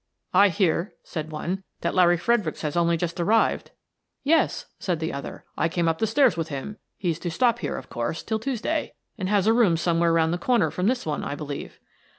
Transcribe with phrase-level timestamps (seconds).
[0.33, 3.69] "I hear," said one," that Larry Fredericks has only just arrived.""
[4.23, 6.77] Yes," said the other," I came up the stairs with him.
[6.97, 10.33] He's to stop here, of course, till Tues day, and has a room somewhere round
[10.33, 11.79] the corner from this one, I believe."